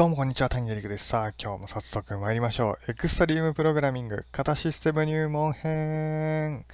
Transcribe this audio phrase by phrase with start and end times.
[0.00, 1.08] どうもこんにちは、谷デリクです。
[1.08, 2.90] さあ、今日も早速参りましょう。
[2.90, 6.64] エクストリームプログラミング、型システム入門編。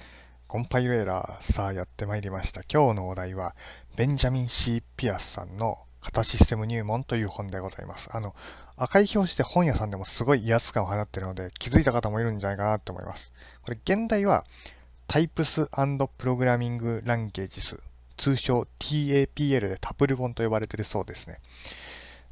[0.47, 1.43] コンパイルエラー。
[1.43, 2.61] さあ、やってまいりました。
[2.61, 3.53] 今日のお題は、
[3.97, 8.07] ベンジャミン・ C・ ピアスさんの型システム入門という本でございます。
[8.13, 8.33] あの、
[8.77, 13.33] 赤い表示で本屋さんでもすごい威圧感を放っているので、気づいた方もいるんじゃないかなと思います。
[13.61, 14.45] これ、現代は、
[15.09, 17.77] Types and Programming Languages
[18.15, 21.39] 通称 TAPL でタプル本と呼ばれているそうですね。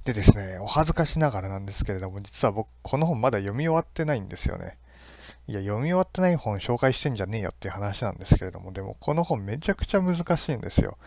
[0.05, 4.77] でですね、お恥ずかしながらなんですけれども、実は僕、この本まだ読み終わってないんですよね。
[5.47, 10.99] いや、読み終わってない本紹介してんじゃねえよっていう話なんですけれども、でもこの本めちゃくちゃ難しいんですよ。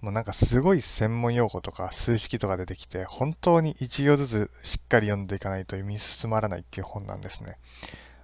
[0.00, 7.58] もうなんかすごい専門用語とか数式とか出てきて、本当に1行ずつしっかり読んでいかないと読み進まらないっていう本なんですね。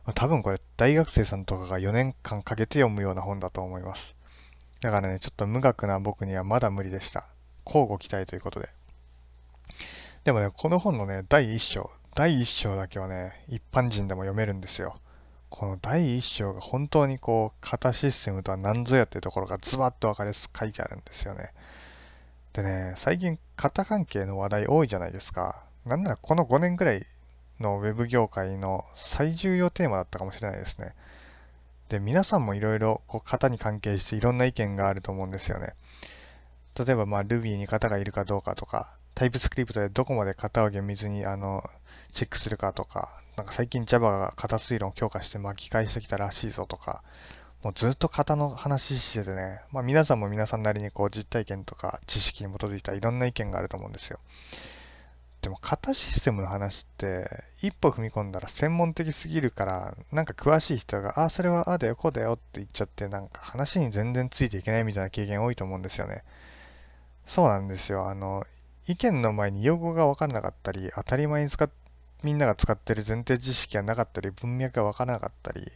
[0.06, 4.16] ま、多分これ大学生さんとかが4年間かけて読むような本だと思います。
[4.80, 7.26] だからね、ちょっと無学な僕にはまだ無理でした。
[7.66, 8.79] 交互期待ということで。
[10.22, 15.00] でもね、この本のね、第1章、第1章だけはね、一般人でも読めるんですよ。
[15.48, 21.54] この第1章が本当にこう、型システムとは何ぞやっていうところがズバッと分かりやすく書いてあるんですよね。
[22.52, 25.64] でね、最近型関係の話題多いじゃないですか。
[25.86, 27.02] なんならこの5年ぐらい
[27.58, 30.94] のウェブ業界の最重要テーマだったかもしれないですね。
[31.88, 35.72] で、皆さんもいろいろ型に関係していろんな意見があると思うんですよね。
[36.78, 41.62] 例えば、まあ、Ruby に型がいるかどうかとか、タイプスクリプトでどこまで型を厳密にあの
[42.10, 47.02] チェックするかとか、なんか最近 Java が型推論を強化して巻き返してきたらしいぞとか、
[47.62, 54.20] もうずっと型の話しててね、まあ皆さんも皆さんなりにこう実体験とか知識に基づいたいろんな意見があると思うんですよ。
[55.42, 57.28] でも型システムの話って
[57.60, 66.24] 一歩踏み込んだら専門的すぎるからなんか詳しい人があそれはああだよこうだよって言っちゃってなんか話に全然ついていけないみたいな経験多いと思うんですよね。
[67.26, 68.08] そうなんですよ。
[68.08, 68.46] あの
[68.90, 71.70] 意見の前に用語が分からなかったり、当たり前に使っ
[72.22, 75.66] みんなが使ってる前提知識がなかったり、文脈が分からなかったり、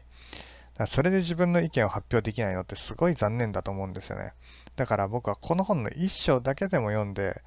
[0.87, 4.33] それで自分の意見を発表できないのってすごい残念だと思うんですよね。
[4.77, 7.43] だから僕はこの本の一章だけでも読んで、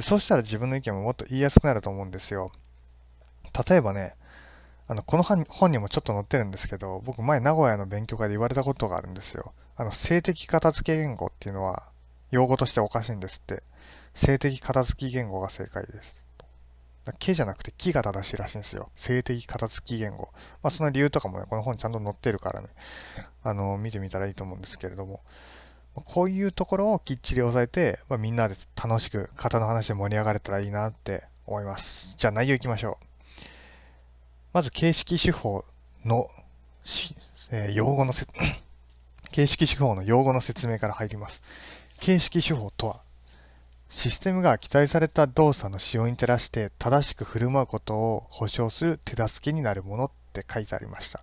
[0.00, 2.52] そうしたら自分の意見ももっと言いやすくなると思うんですよ。
[3.68, 4.14] 例えばね、
[4.86, 9.52] あの、この本にもちょっと載ってるんですけど、僕前名古屋の勉強会で言われたことがあるんですよ。
[9.74, 11.88] あの、性的片付け言語っていうのは、
[12.30, 13.62] 用語としておかしいんですって。
[14.14, 16.22] 性的片付き言語が正解です。
[17.18, 18.90] けじゃなくて木が正しいらしいんですよ。
[18.96, 20.30] 性的片付き言語。
[20.62, 22.68] まあその理由とかもね、この本ちゃんと載ってるからね、
[23.42, 25.20] あの、見てみたらいいと思うんですけれども、
[26.04, 32.16] こういうところをきっちり押さえて、まあ、みんなで楽しく型の話で盛り上がれたらいいなって思います。
[32.18, 33.06] じゃあ内容いきましょう。
[34.52, 35.64] まず形式手法
[36.04, 36.28] の、
[37.50, 38.26] えー、用語のせ、
[39.30, 41.42] 形式手法の用語の説明から入ります。
[41.98, 43.00] 形式手法とは、
[43.88, 51.22] システムが期待された動作の使用に照らして正しく振る舞うことを保証する手助けになるものって書いてありました。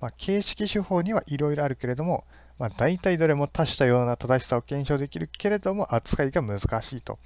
[0.00, 2.24] まあ、形式手法にはいろいろあるけれども、
[2.58, 7.18] まあ、大体どれも多種多様な正しさを検証できるけれども扱いが難しいと。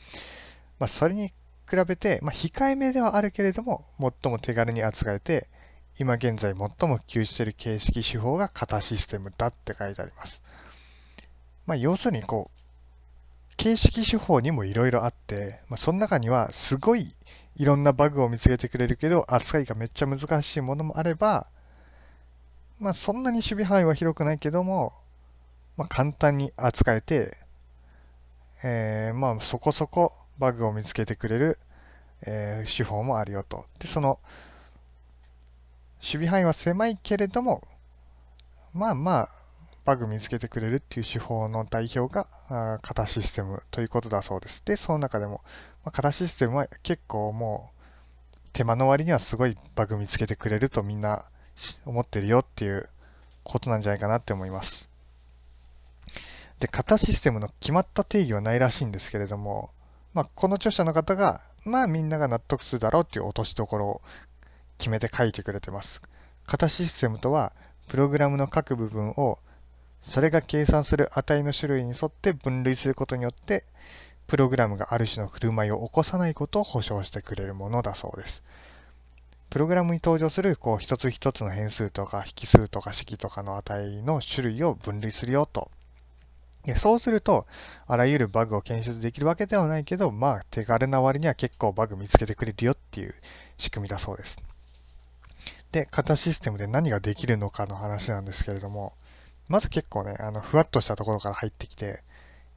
[0.78, 1.28] まあ、それに
[1.68, 5.48] 比べて、まあ、控えめではあるけれども、最も手軽に扱えて、
[5.98, 10.42] 今現在最も普及している形式手法が型システムだって書いてあります。
[11.68, 17.04] まあ、要するにこう、形式手法にもいろいろあって、まあ、その中にはすごい
[17.56, 21.46] いろんなバグを見つけてくれるけど、扱いがめっちゃ難しいものもあれば、
[22.78, 24.94] まあそんなに守備範囲は広くないけども、
[25.76, 27.36] まあ簡単に扱えて、
[28.64, 31.58] えー、まあそこそこバグを見つけてくれる、
[32.26, 33.66] えー、手法もあるよと。
[33.78, 34.20] で、その、
[36.00, 37.62] 守備範囲は狭いけれども、
[38.72, 39.37] まあまあ、
[39.88, 42.26] バグ見つけてくれるっていう手法の代表が
[42.82, 44.62] 型システムということだそうです。
[44.62, 45.40] で、その中でも、
[45.82, 47.70] まあ、型システムは結構も
[48.36, 51.24] う手間の割にはすごいバグ見つけてくれるとみんな
[51.86, 52.90] 思ってるよっていう
[53.44, 54.90] ことなんじゃないかなって思います。
[56.60, 59.70] で、型システムの決まった定義はないらしいんですけれども、
[60.12, 64.02] まあ、この著者の方が、まあみんなが納得するだろうっていう落としどころを
[64.76, 66.02] 決めて書いてくれてます。
[66.46, 67.54] 型システムとは、
[67.86, 69.38] プログラムの各部分を
[70.02, 73.64] それが計算する値の種類に沿って分類することによって、
[74.26, 78.42] プログラムがある種の振る舞いを起こさないことを保証してくれるものだそうです。
[79.50, 85.70] プログラムに登場するこう一つ一つの変数とか引数とか式とかの値の種類を分類するよと。
[86.64, 87.46] でそうすると、
[87.86, 93.14] あらゆるバグを検出できるわけではないけど、まあ手軽な割には結構バグ見つけてくれるよっていう
[93.56, 94.36] 仕組みだそうです。
[95.72, 98.92] で、型システムで何ができるのかの話なんですけれども、
[99.48, 102.02] まず結構ね、あの、ふわっとしたところから入ってきて、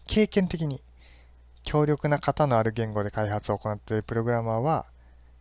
[0.08, 0.82] 経験的に
[1.64, 4.86] 強力な型のある言語で開発を行っているプログラマーは、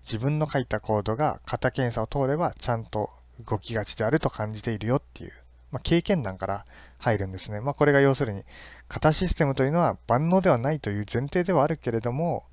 [0.04, 3.10] 自分の書いたコードが型検査を通ればちゃんと
[3.46, 5.32] 動きがちであると感じているよっていう、
[5.72, 6.66] まあ、経験談から
[6.98, 7.60] 入るんですね。
[7.60, 8.44] まあ、これが要するに、
[8.88, 12.44] 型システムというのは万能ではないという前提ではあるけれども、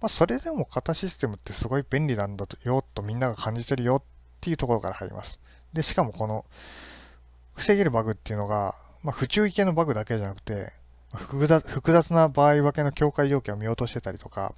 [0.00, 4.02] まあ、それでも型システムってすごい便利なんだよとみんなが感じてるよっ
[4.40, 5.40] ていうところから入ります。
[5.72, 6.44] で、しかもこの、
[7.60, 10.72] 防げるバグっていうのが、まあ、不注意系のバグだけじゃなくて、
[11.14, 14.54] 複雑複雑な場合分けの境界条件を見落としてたりとか、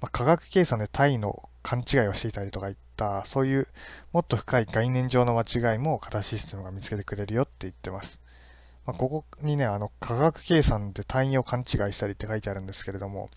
[0.00, 3.68] まあ、科学計算で単位の勘違いをしていたりとかいった、そういう
[4.12, 8.20] もっと深い概念上の間違いも型システムが見つけてくれるよって言ってます。
[8.84, 13.28] まあ、ここにね、あの、科学計算で単位を勘違いしたりって書いてあるんですけれども、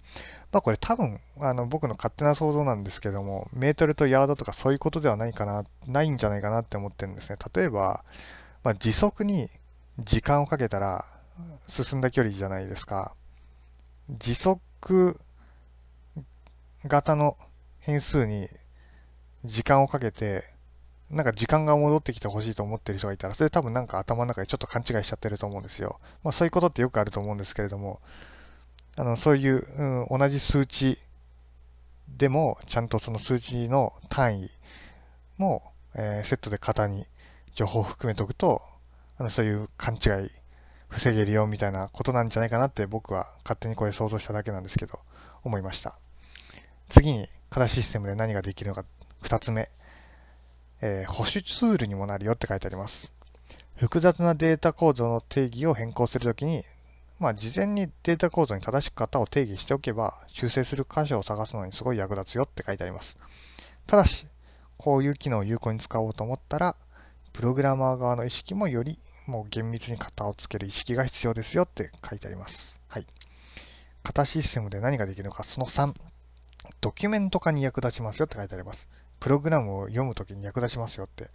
[0.52, 7.36] まあこれ多分、あの、僕の勝手な想像なんですけども、メートルとヤードとかそういうことではないかな、ないんじゃないかなって思ってるんですね。
[7.54, 8.06] 例えば、
[8.64, 9.50] まあ、時速に
[10.00, 11.06] 時間をかけたら
[11.68, 13.16] 進んだ距離じゃないですか。
[14.10, 15.20] 時速
[16.86, 17.38] 型の
[17.80, 18.48] 変数に
[19.46, 20.44] 時間をかけて、
[21.10, 26.00] なんか時間が戻ってきてほしいと思ってる人がいたら、それ多分なんか頭の中でちょっと勘違いしちゃってると思うんですよ。
[26.24, 28.00] まあそういうことってよくあると思うんですけれども、
[28.96, 29.68] あの、そういう、
[30.10, 31.00] うん、同じ数値
[32.08, 34.50] でも、ちゃんとその数値の単位
[35.38, 35.64] も、
[35.96, 37.06] えー、セットで型に
[37.54, 38.62] 情報を含めておくと、
[39.18, 40.30] あのそういう勘違い
[40.90, 45.00] 防げるよみたいなことなんじゃないかなって僕は勝手にこれ想像しただけなんですけど、
[45.44, 45.98] 思いました。
[46.90, 48.86] 次に、型システムで何ができるのか、
[49.22, 49.70] 二つ目。
[50.82, 53.12] えー、保守ツールにもなるよって書いてあります。
[53.76, 56.64] 複雑なデータ構造の定義を変更するときに、
[57.20, 63.18] まあ、事前にデータ構造に正しく型を定義しておけば、修正する箇所を探すのにすごい役立つよって書いてあります。
[63.86, 64.26] ただし、
[64.78, 66.76] こういう機能を有効に使おうと思ったら、
[67.34, 72.80] プログラマー側の意識もよりもう厳密に型をつける意識が必要ですよって書いてあります。
[72.88, 73.08] はい。
[74.04, 75.94] 型システムで何ができるのか、その3、
[76.82, 78.90] ドキュメント化に役立ちますよって書いてあります。
[79.20, 81.30] プログラムを読むときに役立ちますよって。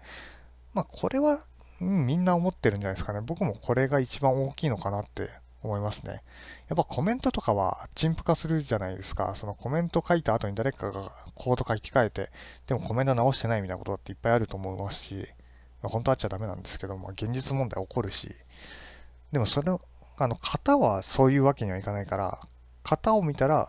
[0.75, 1.38] まあ、これは、
[1.81, 3.20] みんな思ってるんじゃないですかね。
[3.20, 5.28] 僕もこれが一番大きいのかなって
[5.62, 6.22] 思いますね。
[6.69, 9.34] やっぱコメントとかは陳腐化するじゃないですか。
[9.37, 12.31] そのコメント書いた後に誰かがコード書き換えて、
[12.66, 15.28] でもコメント直してないみたいなことだっていっぱいあると思いますし、
[15.82, 18.34] まあ、本当はっちゃダメなんですけども、現実問題起こるし、
[19.32, 19.70] でもそれ、
[20.19, 22.40] あの、型はそういうわけにはいかないから、
[22.84, 23.69] 型を見たら、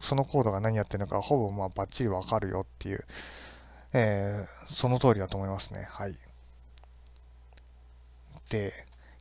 [0.00, 3.04] そのコードが何やってるのかほぼまあバッチリわかるよっていう、
[3.92, 5.86] えー、その通りだと思いますね。
[5.90, 6.16] はい。
[8.50, 8.72] で、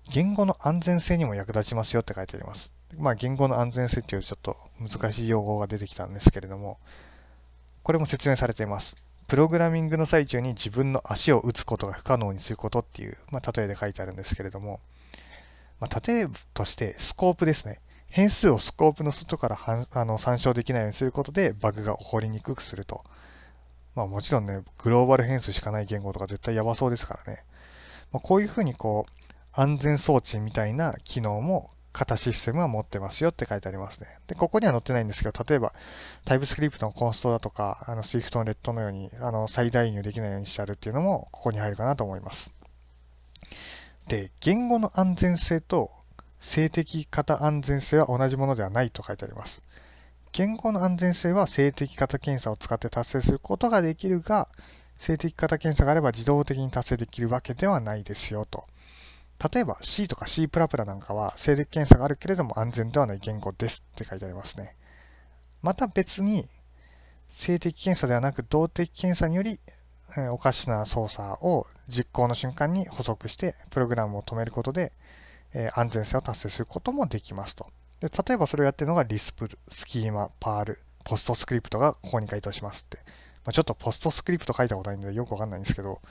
[0.10, 2.72] 言語の安全性にも役立ちますよって書いてあります。
[2.98, 6.80] まあ、言語の安全性っていうちょっと難しい用語が出てきたんですけれども、
[7.84, 8.96] これも説明されています。
[9.32, 14.82] プログラミングの最中に自分の足を打つことが不可能にすることっていう、まあ、例えで書いてあるんですけれども、
[15.80, 17.80] まあ、例えとしてスコープですね。
[18.10, 19.58] 変数をスコープの外から
[19.94, 23.06] あの参照できないようにすることでバグが起こりにくくすると。
[23.96, 27.46] まあもちろんね、グローバル変数しかない言語とか絶対やばそうですからね。
[28.12, 34.08] まあ、こういうふうにこう、安全装置みたいな機能も型システムは持ってますよって書いてありますね。
[34.28, 35.74] で、ここには載ってないんですけど、例えば、
[36.26, 42.52] タイプスクリプトのコンストだとか、あの、Swift のレッドのように、あの、最大入できないようにしてあるっていうのも、ここに入るかなと思います。
[44.08, 45.92] で、言語の安全性と
[46.42, 49.64] 性的型安全性は同じものではないと書いてあります。
[50.34, 54.48] 言語の安全性は性的型検査を使って達成することができるが、
[54.98, 58.66] 性的型検査があれば自動的に達成できるわけではないですよと。
[59.54, 60.48] 例えば C とか C++
[60.86, 64.76] なんかは静的検査があるけれども安全ではない言語ですって書いてありますね。
[65.62, 66.46] また別に
[67.30, 69.60] 静的検査ではなく動的検査により、
[70.18, 74.92] えおかしな操作を実行の瞬間に補足してプログラムを止めることで、
[75.54, 77.68] え安全性を達成することもできますと。
[78.02, 82.98] で例えばそれをやってるのがリスプ、スキーマ、パール、ポストスクリプトがここに該当しますって。
[83.44, 86.02] まあ、ちょっとポストスクリプト書いたことないんでよくわかんないんですけど、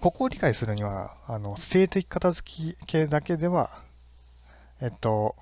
[0.00, 3.70] ここを理解するには、あの、性的片付き系だけでは、
[4.80, 5.36] えっと、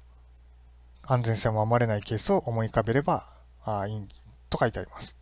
[1.02, 3.26] 安全性を守れないケースを思い浮かべれば
[3.64, 4.08] あいい
[4.48, 5.16] と書いてあります。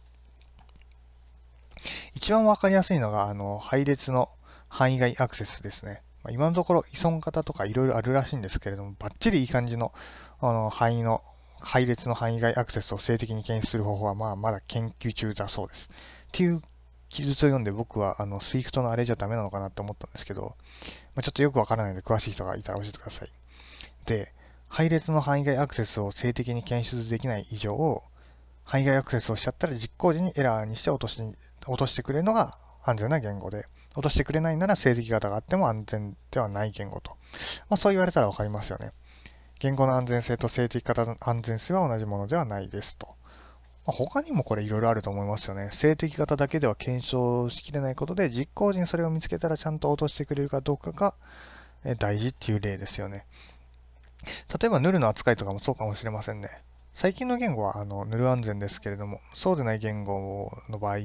[2.14, 4.28] 一番わかりやすいのが、あの、配列の
[4.68, 6.02] 範囲外アクセスですね。
[6.24, 9.92] まあ、今のところ依存型とかいろいろあるらしいんですけれども、バッチリいい感じの
[10.40, 11.22] あの範囲の、
[11.60, 15.90] 配列の範囲外アクセスを性的に検出する方法は、まあ、まだ研究中だそうです。
[15.90, 16.62] っていう
[17.08, 20.56] 記述を読んで僕はあの Swift のあれじゃダメなのかなって思ったんですけど、
[21.14, 23.28] まあ、ちょっとよくわからないので詳しい人がいたら教えてください。
[24.06, 24.32] で、
[24.68, 28.02] 配列の範囲外アクセスを性的に検出できない以上、
[28.64, 31.20] 範囲外アクセスをしちゃったら実行時にエラーにして落とし
[31.66, 37.16] 落としてくれるのが安全な言語で、落としてくれないなら性的型があっても安全ではない言語と。
[37.68, 38.92] まあ、そう言われたらわかりますよね。
[39.58, 43.17] 言語の安全性と性的型の安全性は同じものではないですと。
[43.88, 45.71] まあ、他にもこれいろいろあると思いますよね。
[45.73, 51.14] 性的型だけでは検証しきれないことで、実行時にそれを見つけたらちゃんと落としてくれるかどうかが
[51.97, 53.25] 大事っていう例ですよね。
[54.61, 56.50] 例えば、ヌルの扱いとかもそうかもしれませんね。
[56.92, 60.99] 最近の言語はあのヌル安全ですけれども、そうでない言語の場合、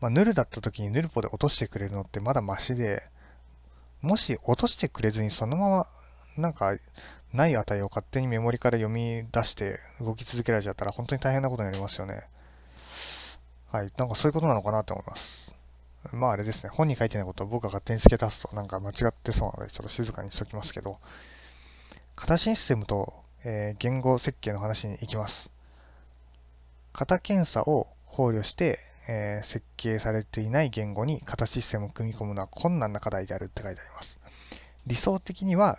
[0.00, 3.00] まあ、ヌルだった時にヌルポで落としてくれるのってまだマシで、
[4.02, 5.86] もし落としてくれずにそのまま
[6.36, 6.76] なんか
[7.32, 12.22] ない値を勝手にメモリから読み出して動き続けられちゃったら本当に大変なことになりますよね。
[13.70, 13.92] はい。
[13.98, 15.54] なんかそういうことなのかなと思います。
[16.12, 16.70] まああれですね。
[16.70, 20.98] 本に書いてないことを僕が勝手に付け足すとなんか間違ってそうなのでちょっと静かにしときますけど、
[22.16, 23.12] 型システムと、
[23.44, 25.50] えー、言語設計の話に行きます。
[26.94, 34.18] 型検査を考慮して、えー、設計されていない言語に型システムを組み込むのは困難な課題であるって書いてあります。
[34.86, 35.78] 理想的には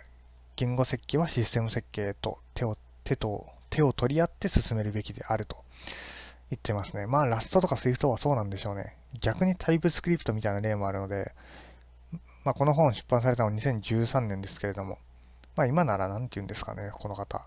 [0.60, 5.56] 言語設計はシステム設計と手を手と手を取り合って進めるべきであると
[6.50, 7.06] 言ってますね。
[7.06, 8.94] まあ、ラストとか Swift はそうなんでしょうね。
[9.22, 11.32] 逆にタイプスクリプトみたいな例もあるので、
[12.44, 14.98] まあ、この本出版されたのは2013年ですけれども、
[15.56, 17.46] まあ、今なら何て言うんですかね、この方。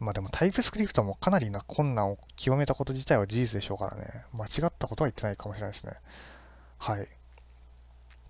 [0.00, 4.24] まあでもタイプスクリプトもかなりな困難を極めたこと自体は事実でしょうからね。
[4.32, 5.92] 間違ったことは言ってないかもしれないですね。
[6.78, 7.08] はい。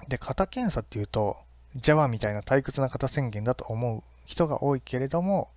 [0.08, 1.38] で、型検査っていうと、
[1.80, 5.48] Java みたいな退屈な型宣言だと思う人が多いけれども、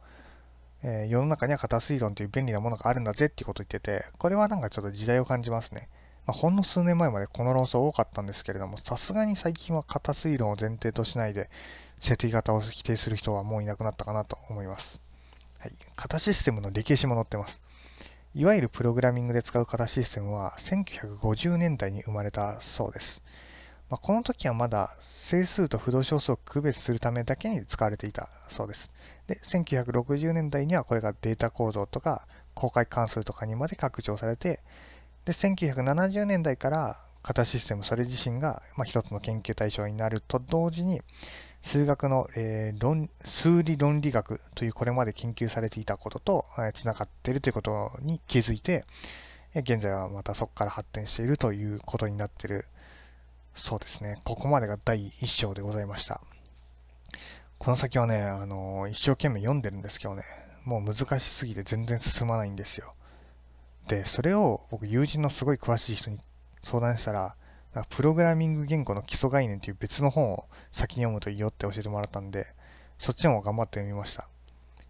[0.83, 5.89] えー、世の中には型推論という便利なものがあるんだぜっていうことを言ってて、これはなんかちょっと時代を感じますね。
[6.25, 11.49] まあ、ほんの数年前までこの論争多かったんですけれども、さすがに最近は型推論を前提としないで、
[11.99, 15.01] 設定型を否定する人はもういなくなったかなと思います。
[15.59, 15.71] はい。
[15.95, 17.61] 型システムの歴史も載ってます。
[18.33, 23.21] いわゆるプログラミングで使う型システムは1950年代に生まれたそうです。
[23.89, 24.89] まあ、この時はまだ
[25.31, 28.91] 整数と不動小数を区別するためだけに使われていたそうです。
[29.27, 34.59] で、1960年代にはこれがデータ構造とか公開関数とかにまで拡張されて、
[35.23, 41.01] で、1970年代から型システムそれ自身が、まあ、一つの研究対象になると同時に、
[41.61, 48.83] 数学の、えー、論数理論理学というこれまで研究されていたことと、えー、つながっているということに気づいて、
[49.55, 52.65] 現在はまたそこから発展しているということになっている
[53.53, 54.19] そうですね。
[54.23, 56.21] ここまでが第1章でございました。
[57.57, 60.23] この先はね、あの一生懸命読んでるんですけどね、
[60.65, 62.95] もう難しすぎて全然進まないんですよ。
[63.87, 66.19] で、それを僕、友人のすごい詳しい人に
[66.63, 67.35] 相談したら、
[67.89, 72.47] プログラミング言語の基礎概念という別の本を先に読むといいよって教えてもらったんで、
[72.99, 74.27] そっちも頑張って読みました。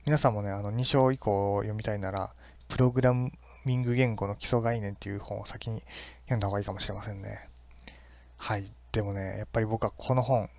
[0.06, 2.34] 皆さんもね、あの2章以降読みたいなら、
[2.68, 3.14] プログラ
[3.66, 5.84] ミング言語の基礎概念っていう本を先に
[6.24, 7.51] 読んだ方がいいかもしれませんね。
[8.44, 8.74] はい。
[8.92, 10.50] でもね、やっぱり僕はこの本、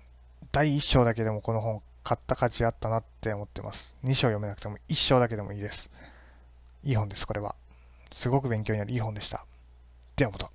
[0.53, 3.97] 第1章だけでもこの本買った価値あったなって思ってます。
[4.05, 5.91] 2章読めなくても1章だけでもいいです。
[6.85, 7.55] いい本です、これは。
[8.13, 9.45] すごく勉強になるいい本でした。
[10.15, 10.49] ではまた。